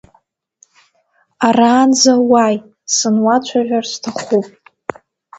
Араанӡа 1.47 2.13
уааи, 2.29 2.57
сынуацәажәар 2.95 3.85
сҭахуп. 3.91 4.47